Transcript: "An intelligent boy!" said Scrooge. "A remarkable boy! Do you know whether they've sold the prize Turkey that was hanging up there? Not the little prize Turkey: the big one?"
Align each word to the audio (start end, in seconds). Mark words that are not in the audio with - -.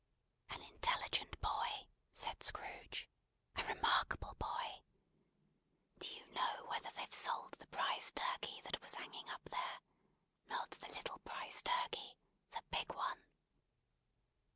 "An 0.49 0.59
intelligent 0.63 1.39
boy!" 1.41 1.85
said 2.11 2.41
Scrooge. 2.41 3.07
"A 3.55 3.63
remarkable 3.65 4.33
boy! 4.39 4.81
Do 5.99 6.09
you 6.09 6.25
know 6.33 6.65
whether 6.67 6.89
they've 6.89 7.13
sold 7.13 7.51
the 7.59 7.67
prize 7.67 8.11
Turkey 8.11 8.61
that 8.63 8.81
was 8.81 8.95
hanging 8.95 9.29
up 9.29 9.43
there? 9.49 9.79
Not 10.47 10.71
the 10.71 10.87
little 10.87 11.19
prize 11.19 11.61
Turkey: 11.61 12.17
the 12.49 12.63
big 12.71 12.91
one?" 12.95 13.21